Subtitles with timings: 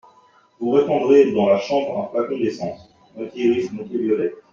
[0.59, 2.89] Vous répandrez dans la chambre un flacon d’essence…
[3.15, 4.35] moitié iris, moitié violette.